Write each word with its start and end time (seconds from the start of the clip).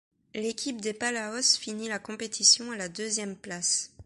L'équipe 0.33 0.81
des 0.81 0.93
Palaos 0.93 1.59
finit 1.59 1.87
la 1.87 1.99
compétition 1.99 2.71
à 2.71 2.75
la 2.75 2.89
deuxième 2.89 3.35
place. 3.35 3.91